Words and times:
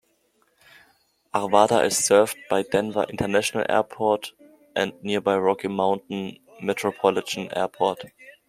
Arvada 1.31 1.85
is 1.85 2.03
served 2.03 2.35
by 2.49 2.63
Denver 2.63 3.05
International 3.07 3.63
Airport 3.69 4.31
and 4.75 4.93
nearby 5.03 5.37
Rocky 5.37 5.67
Mountain 5.67 6.39
Metropolitan 6.59 7.53
Airport. 7.55 8.05